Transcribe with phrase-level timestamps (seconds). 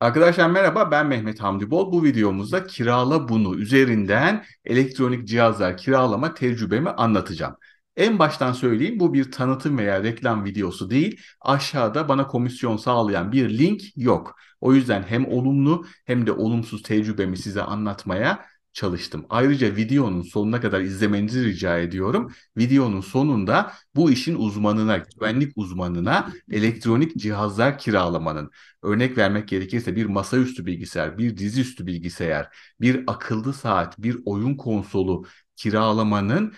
[0.00, 1.92] Arkadaşlar merhaba ben Mehmet Hamdi Bol.
[1.92, 7.56] Bu videomuzda Kirala Bunu üzerinden elektronik cihazlar kiralama tecrübemi anlatacağım.
[7.96, 11.20] En baştan söyleyeyim bu bir tanıtım veya reklam videosu değil.
[11.40, 14.36] Aşağıda bana komisyon sağlayan bir link yok.
[14.60, 19.26] O yüzden hem olumlu hem de olumsuz tecrübemi size anlatmaya çalıştım.
[19.30, 22.32] Ayrıca videonun sonuna kadar izlemenizi rica ediyorum.
[22.56, 28.50] Videonun sonunda bu işin uzmanına, güvenlik uzmanına elektronik cihazlar kiralamanın,
[28.82, 35.24] örnek vermek gerekirse bir masaüstü bilgisayar, bir dizüstü bilgisayar, bir akıllı saat, bir oyun konsolu
[35.56, 36.54] kiralamanın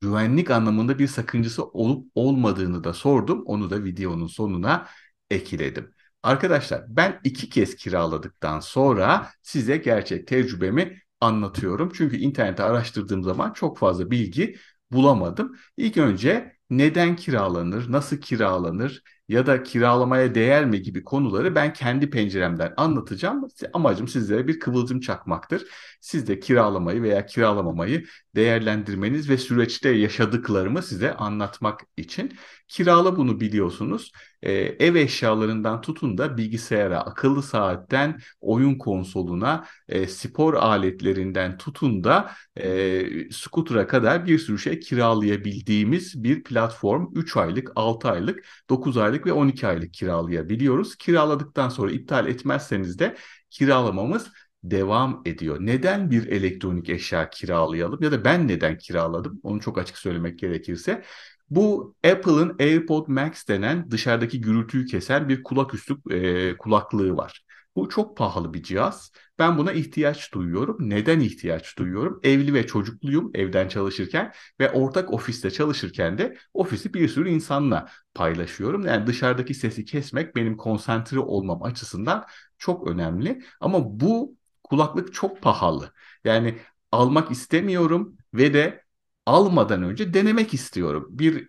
[0.00, 3.42] güvenlik anlamında bir sakıncası olup olmadığını da sordum.
[3.46, 4.86] Onu da videonun sonuna
[5.30, 5.94] ekledim.
[6.22, 11.92] Arkadaşlar ben iki kez kiraladıktan sonra size gerçek tecrübemi anlatıyorum.
[11.94, 14.56] Çünkü internette araştırdığım zaman çok fazla bilgi
[14.92, 15.56] bulamadım.
[15.76, 22.10] İlk önce neden kiralanır, nasıl kiralanır ya da kiralamaya değer mi gibi konuları ben kendi
[22.10, 23.48] penceremden anlatacağım.
[23.72, 25.66] Amacım sizlere bir kıvılcım çakmaktır.
[26.00, 32.32] Siz de kiralamayı veya kiralamamayı değerlendirmeniz ve süreçte yaşadıklarımı size anlatmak için.
[32.68, 34.12] Kirala bunu biliyorsunuz.
[34.42, 42.32] Ee, ev eşyalarından tutun da bilgisayara, akıllı saatten oyun konsoluna, e, spor aletlerinden tutun da
[42.56, 47.06] e, scooter'a kadar bir sürü şey kiralayabildiğimiz bir platform.
[47.14, 50.96] 3 aylık, 6 aylık, 9 aylık ve 12 aylık kiralayabiliyoruz.
[50.96, 53.16] Kiraladıktan sonra iptal etmezseniz de
[53.50, 54.30] kiralamamız
[54.64, 55.56] devam ediyor.
[55.60, 59.40] Neden bir elektronik eşya kiralayalım ya da ben neden kiraladım?
[59.42, 61.04] Onu çok açık söylemek gerekirse.
[61.50, 67.44] Bu Apple'ın AirPod Max denen dışarıdaki gürültüyü kesen bir kulaküstü e, kulaklığı var.
[67.76, 69.12] Bu çok pahalı bir cihaz.
[69.38, 70.76] Ben buna ihtiyaç duyuyorum.
[70.80, 72.20] Neden ihtiyaç duyuyorum?
[72.22, 78.86] Evli ve çocukluyum evden çalışırken ve ortak ofiste çalışırken de ofisi bir sürü insanla paylaşıyorum.
[78.86, 82.24] Yani dışarıdaki sesi kesmek benim konsantre olmam açısından
[82.58, 83.42] çok önemli.
[83.60, 84.36] Ama bu
[84.70, 85.92] kulaklık çok pahalı.
[86.24, 86.58] Yani
[86.92, 88.84] almak istemiyorum ve de
[89.26, 91.06] almadan önce denemek istiyorum.
[91.10, 91.48] Bir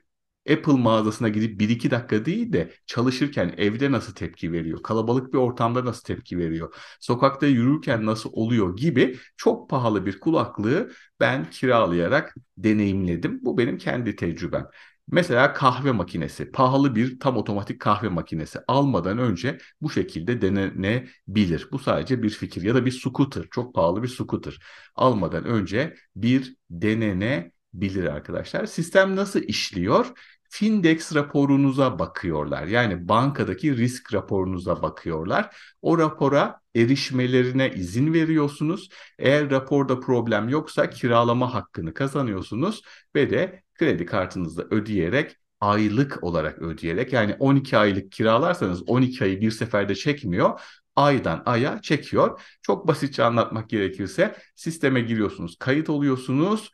[0.52, 5.86] Apple mağazasına gidip 1-2 dakika değil de çalışırken evde nasıl tepki veriyor, kalabalık bir ortamda
[5.86, 13.40] nasıl tepki veriyor, sokakta yürürken nasıl oluyor gibi çok pahalı bir kulaklığı ben kiralayarak deneyimledim.
[13.46, 14.68] Bu benim kendi tecrübem.
[15.08, 21.68] Mesela kahve makinesi, pahalı bir tam otomatik kahve makinesi almadan önce bu şekilde denenebilir.
[21.72, 24.60] Bu sadece bir fikir ya da bir scooter, çok pahalı bir scooter
[24.96, 28.66] almadan önce bir denenebilir arkadaşlar.
[28.66, 30.12] Sistem nasıl işliyor?
[30.54, 32.68] Findex raporunuza bakıyorlar.
[32.68, 35.56] Yani bankadaki risk raporunuza bakıyorlar.
[35.82, 38.90] O rapora erişmelerine izin veriyorsunuz.
[39.20, 42.82] Eğer raporda problem yoksa kiralama hakkını kazanıyorsunuz
[43.16, 49.52] ve de kredi kartınızla ödeyerek aylık olarak ödeyerek yani 12 aylık kiralarsanız 12 ayı bir
[49.52, 50.60] seferde çekmiyor
[50.96, 52.42] aydan aya çekiyor.
[52.62, 56.72] Çok basitçe anlatmak gerekirse sisteme giriyorsunuz, kayıt oluyorsunuz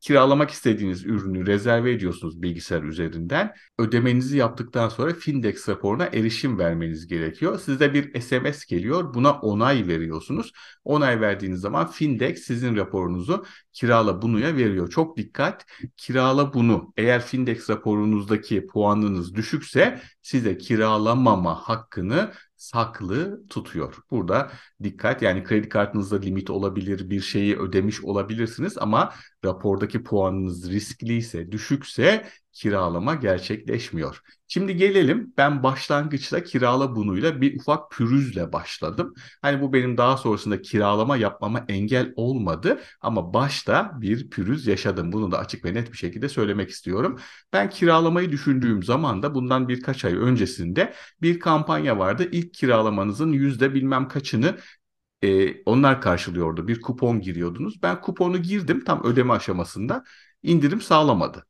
[0.00, 3.54] kiralamak istediğiniz ürünü rezerve ediyorsunuz bilgisayar üzerinden.
[3.78, 7.60] Ödemenizi yaptıktan sonra Findex raporuna erişim vermeniz gerekiyor.
[7.60, 9.14] Size bir SMS geliyor.
[9.14, 10.52] Buna onay veriyorsunuz.
[10.84, 14.90] Onay verdiğiniz zaman Findex sizin raporunuzu kirala bunuya veriyor.
[14.90, 15.66] Çok dikkat.
[15.96, 16.92] Kirala bunu.
[16.96, 23.94] Eğer Findex raporunuzdaki puanınız düşükse size kiralamama hakkını saklı tutuyor.
[24.10, 24.52] Burada
[24.82, 29.12] dikkat yani kredi kartınızda limit olabilir, bir şeyi ödemiş olabilirsiniz ama
[29.44, 34.20] rapordaki puanınız riskliyse, düşükse kiralama gerçekleşmiyor.
[34.48, 39.14] Şimdi gelelim ben başlangıçta kirala bunuyla bir ufak pürüzle başladım.
[39.42, 45.12] Hani bu benim daha sonrasında kiralama yapmama engel olmadı ama başta bir pürüz yaşadım.
[45.12, 47.18] Bunu da açık ve net bir şekilde söylemek istiyorum.
[47.52, 52.28] Ben kiralamayı düşündüğüm zaman da bundan birkaç ay öncesinde bir kampanya vardı.
[52.32, 54.56] İlk kiralamanızın yüzde bilmem kaçını
[55.22, 56.68] e, onlar karşılıyordu.
[56.68, 57.82] Bir kupon giriyordunuz.
[57.82, 60.04] Ben kuponu girdim tam ödeme aşamasında
[60.42, 61.46] indirim sağlamadı.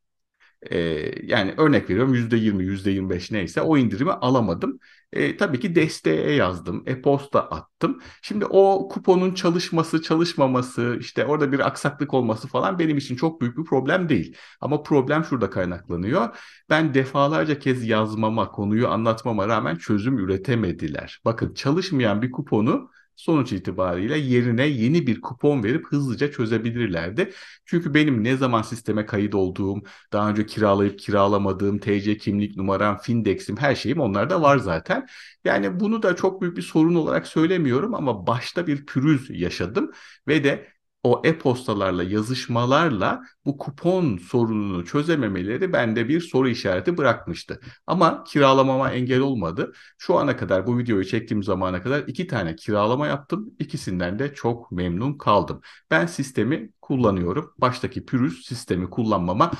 [0.71, 0.77] E,
[1.23, 4.79] yani örnek veriyorum %20, %25 neyse o indirimi alamadım.
[5.13, 8.01] E, tabii ki desteğe yazdım, e-posta attım.
[8.21, 13.57] Şimdi o kuponun çalışması, çalışmaması, işte orada bir aksaklık olması falan benim için çok büyük
[13.57, 14.37] bir problem değil.
[14.61, 16.35] Ama problem şurada kaynaklanıyor.
[16.69, 21.19] Ben defalarca kez yazmama, konuyu anlatmama rağmen çözüm üretemediler.
[21.25, 27.33] Bakın çalışmayan bir kuponu sonuç itibariyle yerine yeni bir kupon verip hızlıca çözebilirlerdi.
[27.65, 29.81] Çünkü benim ne zaman sisteme kayıt olduğum,
[30.13, 35.07] daha önce kiralayıp kiralamadığım TC kimlik numaram, Findex'im her şeyim onlarda var zaten.
[35.45, 39.91] Yani bunu da çok büyük bir sorun olarak söylemiyorum ama başta bir pürüz yaşadım
[40.27, 40.67] ve de
[41.03, 47.59] o e-postalarla, yazışmalarla bu kupon sorununu çözememeleri bende bir soru işareti bırakmıştı.
[47.87, 49.73] Ama kiralamama engel olmadı.
[49.97, 53.55] Şu ana kadar bu videoyu çektiğim zamana kadar iki tane kiralama yaptım.
[53.59, 55.61] İkisinden de çok memnun kaldım.
[55.91, 57.53] Ben sistemi kullanıyorum.
[57.57, 59.51] Baştaki pürüz sistemi kullanmama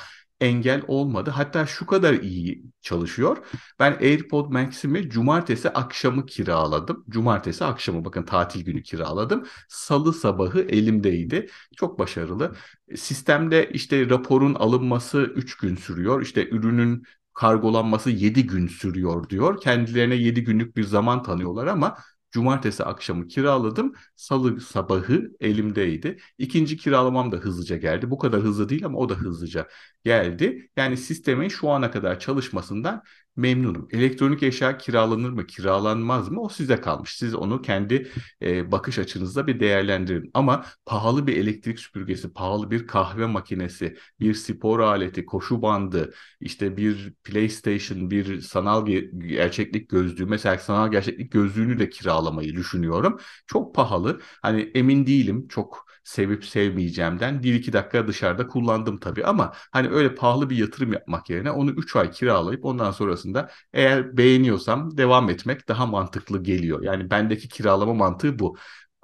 [0.42, 1.30] engel olmadı.
[1.30, 3.38] Hatta şu kadar iyi çalışıyor.
[3.80, 7.06] Ben AirPod Max'imi cumartesi akşamı kiraladım.
[7.10, 9.45] Cumartesi akşamı bakın tatil günü kiraladım.
[9.69, 11.48] Salı sabahı elimdeydi.
[11.78, 12.56] Çok başarılı.
[12.95, 16.22] Sistemde işte raporun alınması 3 gün sürüyor.
[16.22, 19.62] İşte ürünün kargolanması 7 gün sürüyor diyor.
[19.62, 21.98] Kendilerine 7 günlük bir zaman tanıyorlar ama
[22.32, 23.94] Cumartesi akşamı kiraladım.
[24.16, 26.18] Salı sabahı elimdeydi.
[26.38, 28.10] İkinci kiralamam da hızlıca geldi.
[28.12, 29.68] Bu kadar hızlı değil ama o da hızlıca
[30.04, 30.70] geldi.
[30.78, 33.04] Yani sistemin şu ana kadar çalışmasından
[33.38, 33.88] memnunum.
[33.92, 37.16] Elektronik eşya kiralanır mı, kiralanmaz mı o size kalmış.
[37.18, 38.12] Siz onu kendi
[38.42, 40.31] e, bakış açınızda bir değerlendirin.
[40.34, 46.78] Ama pahalı bir elektrik süpürgesi, pahalı bir kahve makinesi, bir spor aleti, koşu bandı, işte
[46.78, 48.86] bir PlayStation, bir sanal
[49.18, 53.19] gerçeklik gözlüğü, mesela sanal gerçeklik gözlüğünü de kiralamayı düşünüyorum.
[53.48, 54.22] Çok pahalı.
[54.42, 55.48] Hani emin değilim.
[55.48, 60.94] Çok sevip sevmeyeceğimden bir iki dakika dışarıda kullandım tabii ama hani öyle pahalı bir yatırım
[60.94, 66.83] yapmak yerine onu 3 ay kiralayıp ondan sonrasında eğer beğeniyorsam devam etmek daha mantıklı geliyor.
[66.83, 68.57] Yani bendeki kiralama mantığı bu.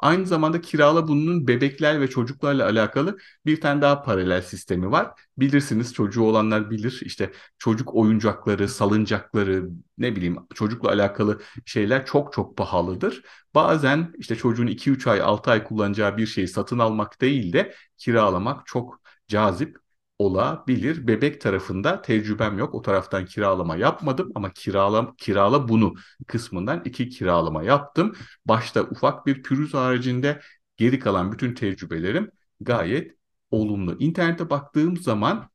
[0.03, 5.11] Aynı zamanda kirala bunun bebekler ve çocuklarla alakalı bir tane daha paralel sistemi var.
[5.37, 7.01] Bilirsiniz çocuğu olanlar bilir.
[7.05, 13.23] İşte çocuk oyuncakları, salıncakları, ne bileyim çocukla alakalı şeyler çok çok pahalıdır.
[13.55, 18.65] Bazen işte çocuğun 2-3 ay, 6 ay kullanacağı bir şeyi satın almak değil de kiralamak
[18.65, 19.77] çok cazip
[20.25, 21.07] olabilir.
[21.07, 22.75] Bebek tarafında tecrübem yok.
[22.75, 25.93] O taraftan kiralama yapmadım ama kirala, kirala bunu
[26.27, 28.13] kısmından iki kiralama yaptım.
[28.45, 30.41] Başta ufak bir pürüz haricinde
[30.77, 32.31] geri kalan bütün tecrübelerim
[32.61, 33.11] gayet
[33.51, 33.95] olumlu.
[33.99, 35.49] İnternete baktığım zaman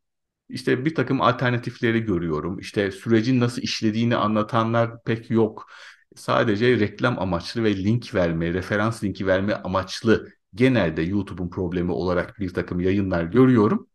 [0.48, 2.58] işte bir takım alternatifleri görüyorum.
[2.58, 5.66] İşte sürecin nasıl işlediğini anlatanlar pek yok.
[6.16, 12.54] Sadece reklam amaçlı ve link verme, referans linki verme amaçlı genelde YouTube'un problemi olarak bir
[12.54, 13.88] takım yayınlar görüyorum.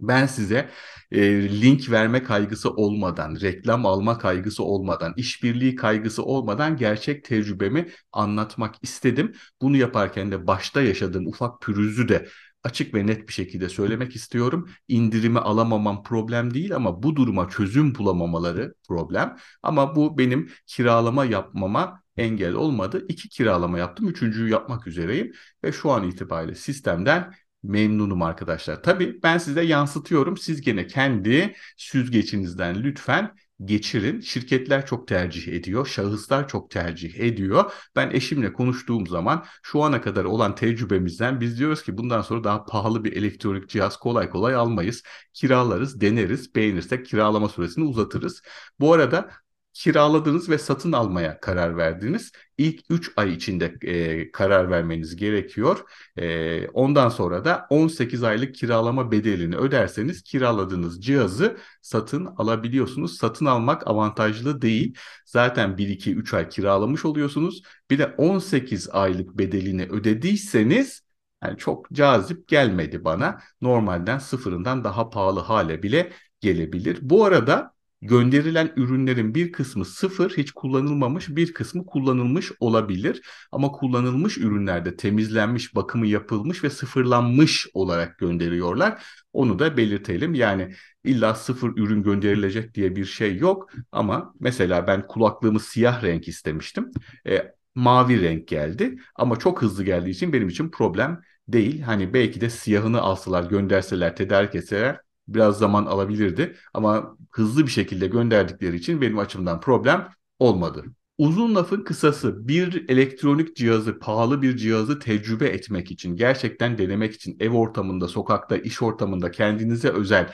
[0.00, 0.70] Ben size
[1.10, 1.22] e,
[1.60, 9.32] link verme kaygısı olmadan, reklam alma kaygısı olmadan, işbirliği kaygısı olmadan gerçek tecrübemi anlatmak istedim.
[9.62, 12.28] Bunu yaparken de başta yaşadığım ufak pürüzü de
[12.64, 14.68] açık ve net bir şekilde söylemek istiyorum.
[14.88, 19.36] İndirimi alamamam problem değil ama bu duruma çözüm bulamamaları problem.
[19.62, 23.06] Ama bu benim kiralama yapmama engel olmadı.
[23.08, 24.08] İki kiralama yaptım.
[24.08, 25.32] Üçüncüyü yapmak üzereyim
[25.64, 28.82] ve şu an itibariyle sistemden memnunum arkadaşlar.
[28.82, 30.36] Tabii ben size yansıtıyorum.
[30.36, 33.34] Siz gene kendi süzgecinizden lütfen
[33.64, 34.20] geçirin.
[34.20, 37.72] Şirketler çok tercih ediyor, şahıslar çok tercih ediyor.
[37.96, 42.64] Ben eşimle konuştuğum zaman şu ana kadar olan tecrübemizden biz diyoruz ki bundan sonra daha
[42.64, 45.02] pahalı bir elektronik cihaz kolay kolay almayız.
[45.32, 48.42] Kiralarız, deneriz, beğenirsek kiralama süresini uzatırız.
[48.80, 49.30] Bu arada
[49.74, 52.32] kiraladınız ve satın almaya karar verdiniz.
[52.58, 55.80] İlk 3 ay içinde e, karar vermeniz gerekiyor.
[56.16, 63.16] E, ondan sonra da 18 aylık kiralama bedelini öderseniz kiraladığınız cihazı satın alabiliyorsunuz.
[63.16, 64.94] Satın almak avantajlı değil.
[65.26, 67.62] Zaten 1-2-3 ay kiralamış oluyorsunuz.
[67.90, 71.04] Bir de 18 aylık bedelini ödediyseniz
[71.44, 73.40] yani çok cazip gelmedi bana.
[73.60, 76.98] Normalden sıfırından daha pahalı hale bile gelebilir.
[77.02, 77.73] Bu arada
[78.04, 83.22] gönderilen ürünlerin bir kısmı sıfır, hiç kullanılmamış, bir kısmı kullanılmış olabilir.
[83.52, 89.04] Ama kullanılmış ürünlerde temizlenmiş, bakımı yapılmış ve sıfırlanmış olarak gönderiyorlar.
[89.32, 90.34] Onu da belirtelim.
[90.34, 93.70] Yani illa sıfır ürün gönderilecek diye bir şey yok.
[93.92, 96.90] Ama mesela ben kulaklığımı siyah renk istemiştim.
[97.28, 98.98] E, mavi renk geldi.
[99.16, 101.80] Ama çok hızlı geldiği için benim için problem değil.
[101.82, 108.06] Hani belki de siyahını alsalar, gönderseler, tedarik etseler biraz zaman alabilirdi ama hızlı bir şekilde
[108.06, 110.84] gönderdikleri için benim açımdan problem olmadı.
[111.18, 117.36] Uzun lafın kısası bir elektronik cihazı, pahalı bir cihazı tecrübe etmek için, gerçekten denemek için
[117.40, 120.32] ev ortamında, sokakta, iş ortamında kendinize özel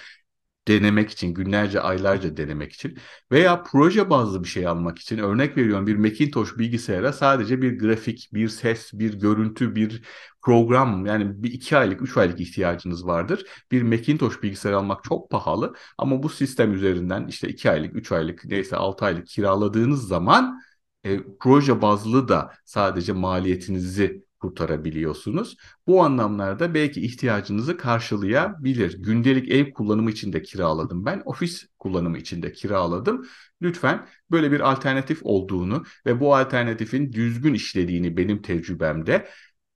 [0.70, 2.98] denemek için, günlerce, aylarca denemek için
[3.32, 8.30] veya proje bazlı bir şey almak için örnek veriyorum bir Macintosh bilgisayara sadece bir grafik,
[8.34, 10.02] bir ses, bir görüntü, bir
[10.42, 13.46] program yani bir iki aylık, üç aylık ihtiyacınız vardır.
[13.70, 18.44] Bir Macintosh bilgisayar almak çok pahalı ama bu sistem üzerinden işte iki aylık, üç aylık
[18.44, 20.60] neyse altı aylık kiraladığınız zaman
[21.04, 25.56] e, proje bazlı da sadece maliyetinizi kurtarabiliyorsunuz.
[25.87, 29.02] Bu anlamlarda belki ihtiyacınızı karşılayabilir.
[29.02, 31.23] Gündelik ev kullanımı için de kiraladım ben.
[31.25, 33.26] Ofis kullanımı için de kiraladım.
[33.62, 39.28] Lütfen böyle bir alternatif olduğunu ve bu alternatifin düzgün işlediğini benim tecrübemde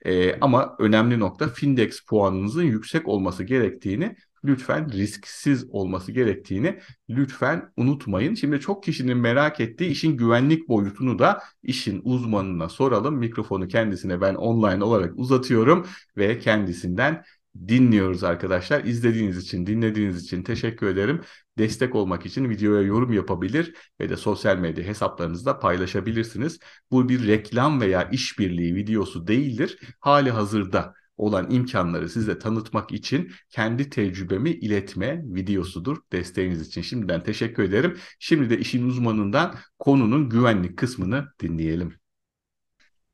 [0.07, 8.35] E, ama önemli nokta Findex puanınızın yüksek olması gerektiğini lütfen risksiz olması gerektiğini lütfen unutmayın.
[8.35, 13.17] Şimdi çok kişinin merak ettiği işin güvenlik boyutunu da işin uzmanına soralım.
[13.17, 15.87] Mikrofonu kendisine ben online olarak uzatıyorum
[16.17, 17.25] ve kendisinden
[17.69, 18.85] dinliyoruz arkadaşlar.
[18.85, 21.21] İzlediğiniz için, dinlediğiniz için teşekkür ederim.
[21.59, 26.59] Destek olmak için videoya yorum yapabilir ve de sosyal medya hesaplarınızda paylaşabilirsiniz.
[26.91, 29.79] Bu bir reklam veya işbirliği videosu değildir.
[30.01, 35.97] Hali hazırda olan imkanları size tanıtmak için kendi tecrübemi iletme videosudur.
[36.13, 37.99] Desteğiniz için şimdiden teşekkür ederim.
[38.19, 41.95] Şimdi de işin uzmanından konunun güvenlik kısmını dinleyelim.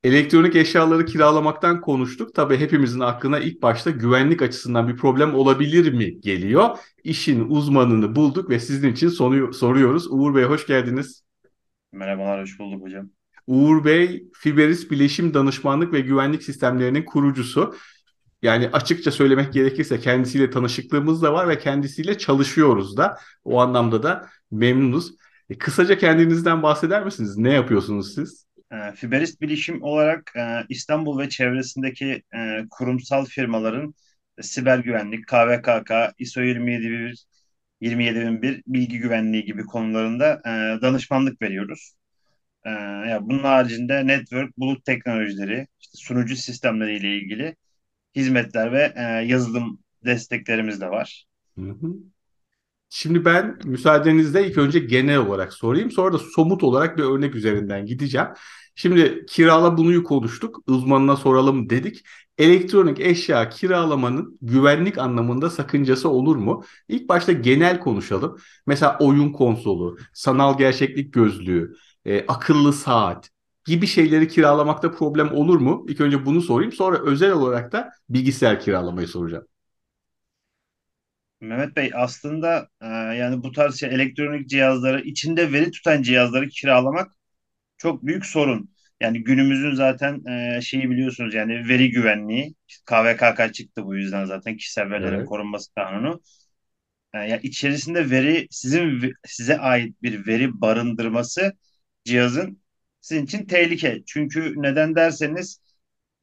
[0.04, 2.34] Elektronik eşyaları kiralamaktan konuştuk.
[2.34, 6.78] Tabii hepimizin aklına ilk başta güvenlik açısından bir problem olabilir mi geliyor.
[7.04, 9.08] İşin uzmanını bulduk ve sizin için
[9.52, 10.06] soruyoruz.
[10.10, 11.24] Uğur Bey hoş geldiniz.
[11.92, 13.10] Merhabalar, hoş bulduk hocam.
[13.46, 17.74] Uğur Bey, Fiberis Bileşim Danışmanlık ve Güvenlik Sistemlerinin kurucusu.
[18.42, 23.16] Yani açıkça söylemek gerekirse kendisiyle tanışıklığımız da var ve kendisiyle çalışıyoruz da.
[23.44, 25.14] O anlamda da memnunuz.
[25.50, 27.36] E, kısaca kendinizden bahseder misiniz?
[27.36, 28.46] Ne yapıyorsunuz siz?
[28.72, 33.94] E, Fiberist Bilişim olarak e, İstanbul ve çevresindeki e, kurumsal firmaların
[34.40, 37.26] siber güvenlik, KVKK, ISO 27001,
[37.80, 40.42] 27001 bilgi güvenliği gibi konularında
[40.82, 41.94] danışmanlık veriyoruz.
[43.08, 47.56] Ya bunun haricinde network, bulut teknolojileri, işte sunucu sistemleri ile ilgili
[48.14, 48.92] hizmetler ve
[49.26, 51.26] yazılım desteklerimiz de var.
[51.58, 51.94] Hı hı.
[52.90, 55.90] Şimdi ben müsaadenizle ilk önce genel olarak sorayım.
[55.90, 58.28] Sonra da somut olarak bir örnek üzerinden gideceğim.
[58.74, 60.62] Şimdi kirala bunuyu konuştuk.
[60.66, 62.02] Uzmanına soralım dedik.
[62.38, 66.64] Elektronik eşya kiralamanın güvenlik anlamında sakıncası olur mu?
[66.88, 68.36] İlk başta genel konuşalım.
[68.66, 73.30] Mesela oyun konsolu, sanal gerçeklik gözlüğü, e, akıllı saat
[73.66, 75.86] gibi şeyleri kiralamakta problem olur mu?
[75.88, 76.72] İlk önce bunu sorayım.
[76.72, 79.46] Sonra özel olarak da bilgisayar kiralamayı soracağım.
[81.40, 87.12] Mehmet Bey aslında e, yani bu tarz şey, elektronik cihazları içinde veri tutan cihazları kiralamak
[87.78, 88.70] çok büyük sorun.
[89.00, 90.24] Yani günümüzün zaten
[90.58, 95.28] e, şeyi biliyorsunuz yani veri güvenliği işte KVKK çıktı bu yüzden zaten kişisel verilerin evet.
[95.28, 96.22] korunması kanunu.
[97.14, 101.52] E, yani içerisinde veri sizin size ait bir veri barındırması
[102.10, 102.62] cihazın
[103.00, 104.02] sizin için tehlike.
[104.06, 105.60] Çünkü neden derseniz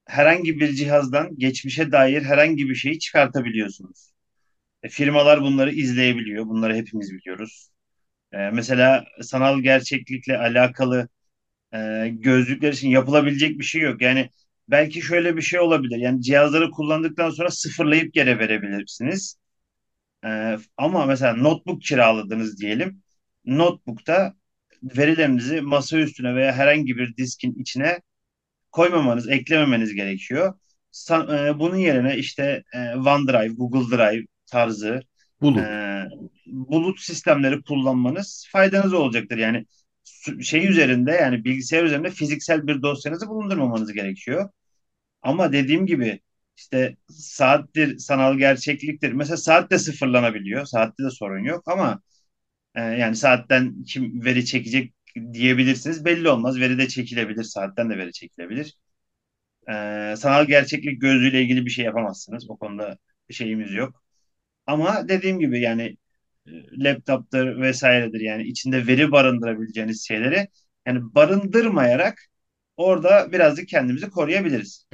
[0.05, 4.11] herhangi bir cihazdan geçmişe dair herhangi bir şeyi çıkartabiliyorsunuz.
[4.83, 6.45] E, firmalar bunları izleyebiliyor.
[6.47, 7.69] Bunları hepimiz biliyoruz.
[8.33, 11.09] E, mesela sanal gerçeklikle alakalı
[11.75, 14.01] e, gözlükler için yapılabilecek bir şey yok.
[14.01, 14.29] Yani
[14.69, 15.97] belki şöyle bir şey olabilir.
[15.97, 19.37] Yani cihazları kullandıktan sonra sıfırlayıp geri verebilirsiniz.
[20.25, 23.03] E, ama mesela notebook kiraladınız diyelim.
[23.45, 24.35] Notebook'ta
[24.83, 28.01] verilerinizi masa üstüne veya herhangi bir diskin içine
[28.71, 30.53] koymamanız, eklememeniz gerekiyor.
[30.91, 35.01] San, e, bunun yerine işte e, OneDrive, Google Drive tarzı
[35.41, 35.59] bulut.
[35.59, 36.03] E,
[36.45, 39.37] bulut sistemleri kullanmanız faydanız olacaktır.
[39.37, 39.65] Yani
[40.41, 44.49] şey üzerinde yani bilgisayar üzerinde fiziksel bir dosyanızı bulundurmamanız gerekiyor.
[45.21, 46.21] Ama dediğim gibi
[46.57, 49.11] işte saattir sanal gerçekliktir.
[49.13, 50.65] Mesela saat de sıfırlanabiliyor.
[50.65, 52.01] Saatte de sorun yok ama
[52.75, 54.93] e, yani saatten kim veri çekecek
[55.33, 56.05] diyebilirsiniz.
[56.05, 56.59] Belli olmaz.
[56.59, 57.43] Veri de çekilebilir.
[57.43, 58.77] Saatten de veri çekilebilir.
[59.69, 59.73] E,
[60.17, 62.49] sanal gerçeklik gözlüğüyle ilgili bir şey yapamazsınız.
[62.49, 62.97] O konuda
[63.29, 64.03] şeyimiz yok.
[64.65, 65.97] Ama dediğim gibi yani
[66.47, 66.51] e,
[66.83, 70.47] laptop'tır vesairedir yani içinde veri barındırabileceğiniz şeyleri
[70.85, 72.27] yani barındırmayarak
[72.77, 74.85] orada birazcık kendimizi koruyabiliriz.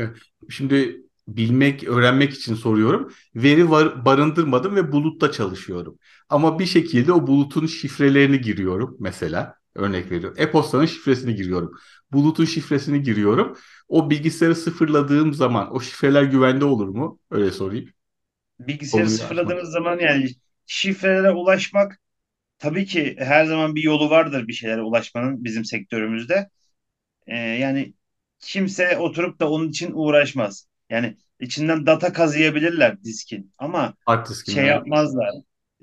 [0.50, 3.12] Şimdi bilmek, öğrenmek için soruyorum.
[3.36, 5.98] Veri var, barındırmadım ve bulutta çalışıyorum.
[6.30, 9.56] Ama bir şekilde o bulutun şifrelerini giriyorum mesela.
[9.75, 10.38] Örnek veriyorum.
[10.39, 11.72] E-postanın şifresini giriyorum.
[12.12, 13.58] Bulutun şifresini giriyorum.
[13.88, 17.20] O bilgisayarı sıfırladığım zaman o şifreler güvende olur mu?
[17.32, 17.89] Öyle sorayım.
[18.60, 19.72] Bilgisayarı Oluyor sıfırladığınız açmak.
[19.72, 20.30] zaman yani
[20.65, 22.00] şifrelere ulaşmak
[22.60, 26.50] tabii ki her zaman bir yolu vardır bir şeylere ulaşmanın bizim sektörümüzde.
[27.27, 27.94] Ee, yani
[28.39, 30.68] kimse oturup da onun için uğraşmaz.
[30.94, 33.94] Yani içinden data kazıyabilirler diskin ama
[34.30, 35.30] diskin şey yapmazlar.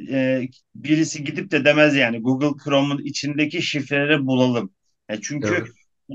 [0.09, 4.73] Ee, birisi gidip de demez yani Google Chrome'un içindeki şifreleri bulalım.
[5.11, 5.69] Yani çünkü evet.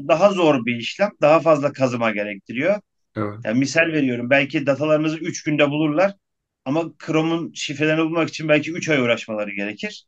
[0.08, 2.82] daha zor bir işlem, daha fazla kazıma gerektiriyor.
[3.18, 3.40] Evet.
[3.44, 6.14] Yani misal veriyorum belki datalarınızı 3 günde bulurlar
[6.66, 10.06] ama Chrome'un şifrelerini bulmak için belki 3 ay uğraşmaları gerekir.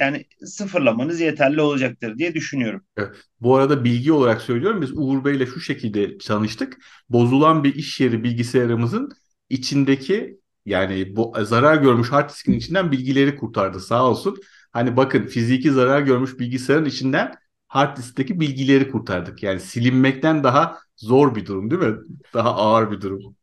[0.00, 2.82] Yani sıfırlamanız yeterli olacaktır diye düşünüyorum.
[2.96, 3.16] Evet.
[3.40, 6.78] Bu arada bilgi olarak söylüyorum biz Uğur Bey ile şu şekilde tanıştık.
[7.08, 9.10] Bozulan bir iş yeri bilgisayarımızın
[9.50, 14.36] içindeki yani bu zarar görmüş hard diskin içinden bilgileri kurtardı sağ olsun.
[14.72, 17.34] Hani bakın fiziki zarar görmüş bilgisayarın içinden
[17.68, 19.42] hard diskteki bilgileri kurtardık.
[19.42, 21.96] Yani silinmekten daha zor bir durum değil mi?
[22.34, 23.36] Daha ağır bir durum.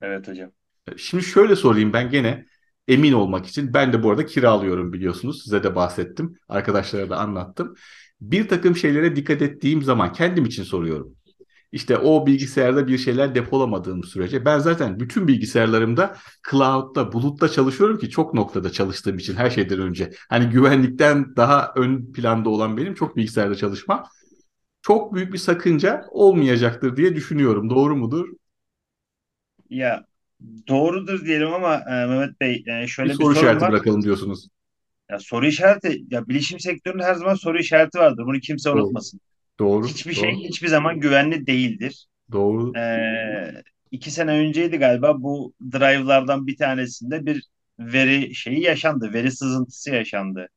[0.00, 0.52] Evet hocam.
[0.96, 2.46] Şimdi şöyle sorayım ben gene
[2.88, 3.74] emin olmak için.
[3.74, 5.42] Ben de bu arada kiralıyorum biliyorsunuz.
[5.44, 6.38] Size de bahsettim.
[6.48, 7.74] Arkadaşlara da anlattım.
[8.20, 11.14] Bir takım şeylere dikkat ettiğim zaman kendim için soruyorum.
[11.72, 16.16] İşte o bilgisayarda bir şeyler depolamadığım sürece ben zaten bütün bilgisayarlarımda
[16.50, 20.10] cloud'da, bulutta çalışıyorum ki çok noktada çalıştığım için her şeyden önce.
[20.30, 24.04] Hani güvenlikten daha ön planda olan benim çok bilgisayarda çalışmam.
[24.82, 27.70] Çok büyük bir sakınca olmayacaktır diye düşünüyorum.
[27.70, 28.28] Doğru mudur?
[29.70, 30.06] Ya
[30.68, 33.72] doğrudur diyelim ama e, Mehmet Bey e, Bir şöyle bir soru sorun işareti var.
[33.72, 34.48] bırakalım diyorsunuz.
[35.10, 38.24] Ya soru işareti ya bilişim sektöründe her zaman soru işareti vardır.
[38.26, 38.84] Bunu kimse Doğru.
[38.84, 39.20] unutmasın.
[39.58, 39.86] Doğru.
[39.86, 40.40] Hiçbir şey Doğru.
[40.40, 42.06] hiçbir zaman güvenli değildir.
[42.32, 42.76] Doğru.
[42.78, 47.42] Ee, iki sene önceydi galiba bu drive'lardan bir tanesinde bir
[47.78, 49.10] veri şeyi yaşandı.
[49.12, 50.48] Veri sızıntısı yaşandı.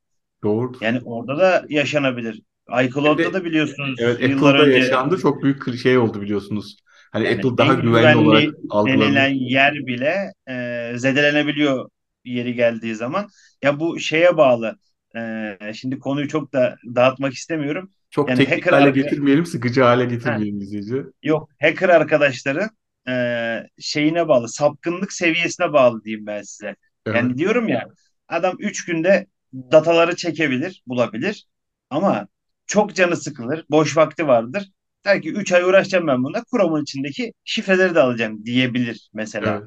[0.42, 0.72] Doğru.
[0.80, 2.42] Yani orada da yaşanabilir.
[2.84, 5.18] İCloud'da de da biliyorsunuz evet yıllar Apple'da önce yaşandı.
[5.18, 6.76] Çok büyük şey oldu biliyorsunuz.
[7.12, 9.32] Hani yani Apple daha en güvenli olarak güvenli denilen algılanıyor.
[9.34, 11.90] yer bile e, zedelenebiliyor
[12.24, 13.28] yeri geldiği zaman.
[13.62, 14.78] Ya bu şeye bağlı.
[15.16, 17.90] E, şimdi konuyu çok da dağıtmak istemiyorum.
[18.10, 21.02] Çok Yani teknik hacker hale getirmeyelim, sıkıcı hale getirmeyelim izleyici.
[21.22, 22.70] yok hacker arkadaşların
[23.08, 23.12] e,
[23.80, 26.76] şeyine bağlı, sapkınlık seviyesine bağlı diyeyim ben size.
[27.06, 27.88] Evet, Yani diyorum ya
[28.28, 31.46] adam 3 günde dataları çekebilir, bulabilir
[31.90, 32.28] ama
[32.66, 34.68] çok canı sıkılır, boş vakti vardır.
[35.04, 36.44] Der ki 3 ay uğraşacağım ben bunda.
[36.50, 39.46] Chrome'un içindeki şifreleri de alacağım diyebilir mesela.
[39.46, 39.62] evet.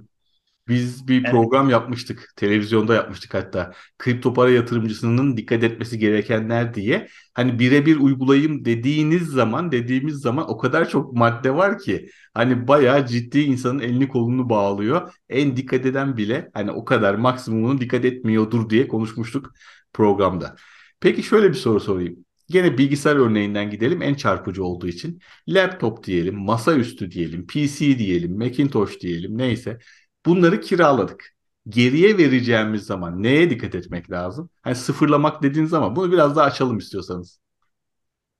[0.67, 2.33] Biz bir Yani program yapmıştık.
[2.37, 3.73] Televizyonda yapmıştık hatta.
[3.99, 7.07] Kripto para yatırımcısının dikkat etmesi gerekenler diye.
[7.33, 12.09] Hani birebir uygulayayım dediğiniz zaman, dediğimiz zaman o kadar çok madde var ki.
[12.33, 15.13] Hani bayağı ciddi insanın elini kolunu bağlıyor.
[15.29, 19.53] En dikkat eden bile hani o kadar maksimumunu dikkat etmiyordur diye konuşmuştuk
[19.93, 20.55] programda.
[21.01, 22.25] Peki şöyle bir soru sorayım.
[22.51, 25.19] Gene bilgisayar örneğinden gidelim en çarpıcı olduğu için.
[25.47, 29.79] Laptop diyelim, masaüstü diyelim, PC diyelim, Macintosh diyelim neyse.
[30.25, 31.35] Bunları kiraladık.
[31.69, 34.49] Geriye vereceğimiz zaman neye dikkat etmek lazım?
[34.61, 37.39] Hani sıfırlamak dediğiniz zaman bunu biraz daha açalım istiyorsanız.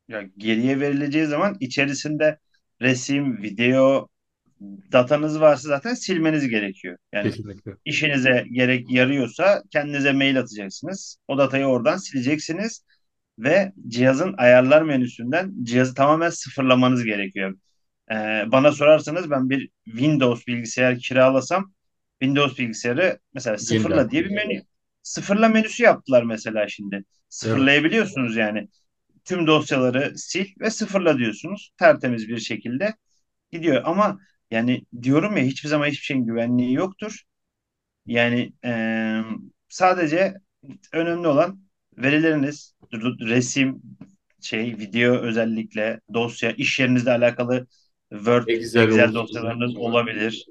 [0.08, 2.40] ya geriye verileceği zaman içerisinde
[2.82, 4.08] resim, video,
[4.94, 6.98] datanız varsa zaten silmeniz gerekiyor.
[7.14, 7.78] Yani Kesinlikle.
[7.86, 11.18] işinize gerek yarıyorsa kendinize mail atacaksınız.
[11.28, 12.86] O datayı oradan sileceksiniz
[13.40, 17.56] ve cihazın ayarlar menüsünden cihazı tamamen sıfırlamanız gerekiyor.
[18.12, 18.16] Ee,
[18.52, 21.74] bana sorarsanız ben bir Windows bilgisayar kiralasam
[22.22, 24.62] Windows bilgisayarı mesela Yeniden sıfırla diye bir menü.
[25.04, 27.04] Sıfırla menüsü yaptılar mesela şimdi.
[27.44, 27.70] Evet.
[27.70, 28.68] Sıfırlayabiliyorsunuz yani.
[29.26, 31.72] Tüm dosyaları sil ve sıfırla diyorsunuz.
[31.80, 32.96] Tertemiz bir şekilde
[33.52, 33.82] gidiyor.
[33.86, 34.20] Ama
[34.52, 37.22] yani diyorum ya hiçbir zaman hiçbir şeyin güvenliği yoktur.
[38.06, 39.24] Yani eee,
[39.70, 40.34] sadece
[40.94, 41.62] önemli olan
[41.98, 43.82] verileriniz, resim,
[44.42, 47.68] şey, video özellikle, dosya, iş yerinizle alakalı
[48.10, 50.46] Word, Excel Excel dosyalarınız olabilir.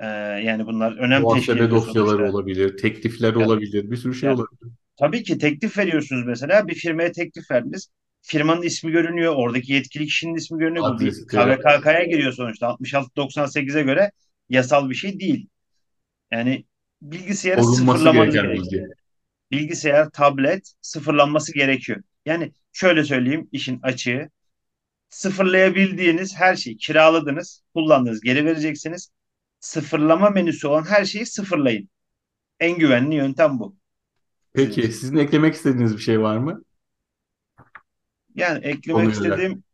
[0.00, 0.06] Eee,
[0.44, 2.32] yani bunlar önem teşkil ediyor dosyaları sonuçta.
[2.32, 4.72] olabilir, teklifler Ya, olabilir, bir sürü şey ya, olabilir.
[4.96, 6.68] tabii ki teklif veriyorsunuz mesela.
[6.68, 7.88] Bir firmaya teklif verdiniz.
[8.22, 9.34] Firmanın ismi görünüyor.
[9.36, 10.84] Oradaki yetkili kişinin ismi görünüyor.
[10.94, 12.66] Adresi, KVKK'ya giriyor sonuçta.
[12.66, 14.10] 66-98'e göre
[14.48, 15.48] yasal bir şey değil.
[16.32, 16.64] Yani
[17.02, 18.54] bilgisayarı korunması sıfırlamanız gerekiyor.
[18.64, 18.86] bilgi.
[19.50, 22.02] Bilgisayar, tablet sıfırlanması gerekiyor.
[22.26, 24.30] Yani şöyle söyleyeyim işin açığı.
[25.10, 29.10] Sıfırlayabildiğiniz her şeyi kiraladınız, kullandınız, geri vereceksiniz.
[29.60, 31.90] Sıfırlama menüsü olan her şeyi sıfırlayın.
[32.60, 33.76] En güvenli yöntem bu
[34.52, 36.62] Peki sizin eklemek istediğiniz bir şey var mı
[38.34, 39.42] Yani eklemek konuyla alakalı?
[39.42, 39.64] istediğim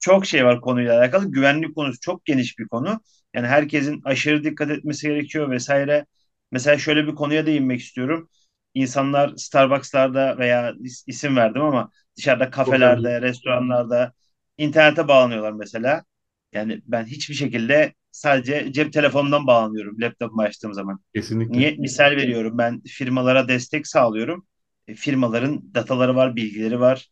[0.00, 1.32] çok şey var konuyla alakalı.
[1.32, 3.00] Güvenlik konusu çok geniş bir konu.
[3.34, 6.06] Yani herkesin aşırı dikkat etmesi gerekiyor vesaire.
[6.52, 8.30] Mesela şöyle bir konuya değinmek istiyorum.
[8.74, 14.12] İnsanlar Starbucks'larda veya is- isim verdim ama dışarıda kafelerde, restoranlarda
[14.58, 16.04] internete bağlanıyorlar mesela.
[16.52, 21.00] Yani ben hiçbir şekilde sadece cep telefonundan bağlanıyorum laptopumu açtığım zaman.
[21.14, 21.54] Kesinlikle.
[21.58, 21.76] Niye?
[21.78, 24.46] Misal veriyorum ben firmalara destek sağlıyorum.
[24.88, 27.08] E, firmaların dataları var, bilgileri var.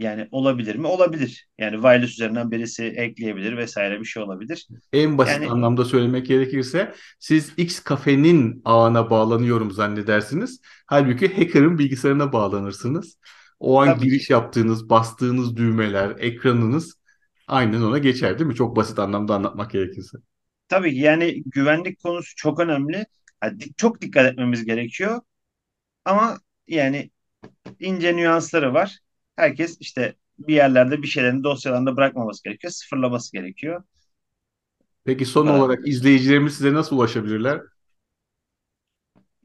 [0.00, 0.86] Yani olabilir mi?
[0.86, 1.48] Olabilir.
[1.58, 4.68] Yani wireless üzerinden birisi ekleyebilir vesaire bir şey olabilir.
[4.92, 10.60] En basit Yani anlamda söylemek gerekirse siz X kafenin ağına bağlanıyorum zannedersiniz.
[10.86, 13.18] Halbuki hacker'ın bilgisayarına bağlanırsınız.
[13.60, 14.30] O an giriş ki.
[14.30, 16.94] yaptığınız, bastığınız düğmeler, ekranınız
[17.48, 18.54] aynen ona geçer değil mi?
[18.54, 20.18] Çok basit anlamda anlatmak gerekirse.
[20.68, 23.06] Tabii yani güvenlik konusu çok önemli.
[23.40, 25.20] Ha, di- çok dikkat etmemiz gerekiyor.
[26.04, 27.10] Ama yani
[27.80, 28.98] ince nüansları var.
[29.40, 32.72] Herkes işte bir yerlerde bir şeylerin dosyalarında bırakmaması gerekiyor.
[32.72, 33.82] Sıfırlaması gerekiyor.
[35.04, 35.58] Peki son kadar.
[35.58, 37.60] olarak izleyicilerimiz size nasıl ulaşabilirler?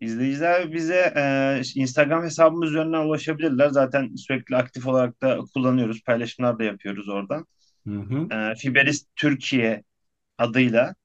[0.02, 3.70] İzleyiciler bize e, Instagram hesabımız üzerinden ulaşabilirler.
[3.70, 6.04] Zaten sürekli aktif olarak da kullanıyoruz.
[6.04, 7.46] Paylaşımlar da yapıyoruz oradan.
[7.88, 8.36] Hı hı.
[8.36, 9.84] E, Fiberist Türkiye
[10.38, 10.96] adıyla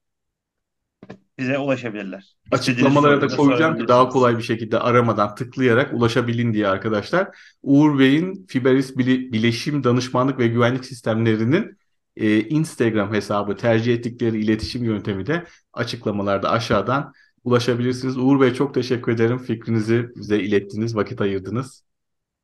[1.37, 2.35] bize ulaşabilirler.
[2.51, 7.27] Açıklamalara da koyacağım ki daha kolay bir şekilde aramadan tıklayarak ulaşabilin diye arkadaşlar.
[7.63, 11.77] Uğur Bey'in Fiberis Bile- Bileşim Danışmanlık ve Güvenlik Sistemleri'nin
[12.15, 17.13] e, Instagram hesabı tercih ettikleri iletişim yöntemi de açıklamalarda aşağıdan
[17.43, 18.17] ulaşabilirsiniz.
[18.17, 19.37] Uğur Bey çok teşekkür ederim.
[19.37, 21.83] Fikrinizi bize ilettiniz, vakit ayırdınız.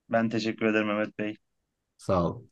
[0.09, 1.37] Ben teşekkür ederim Mehmet Bey.
[1.97, 2.49] Sağ olun.